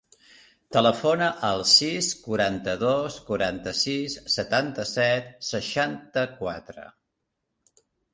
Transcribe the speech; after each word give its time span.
Telefona 0.75 1.25
al 1.49 1.59
sis, 1.71 2.07
quaranta-dos, 2.21 3.17
quaranta-sis, 3.27 4.15
setanta-set, 4.37 5.29
seixanta-quatre. 5.51 6.87